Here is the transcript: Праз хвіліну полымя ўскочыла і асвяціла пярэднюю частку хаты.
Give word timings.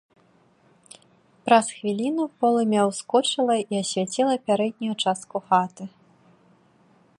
Праз 1.49 1.65
хвіліну 1.75 2.23
полымя 2.45 2.81
ўскочыла 2.93 3.55
і 3.71 3.81
асвяціла 3.83 4.35
пярэднюю 4.49 4.93
частку 5.07 5.37
хаты. 5.51 5.83